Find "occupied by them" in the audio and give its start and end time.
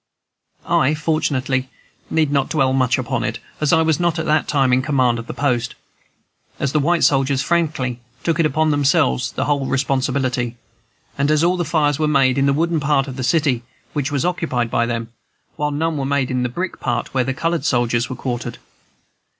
14.25-15.09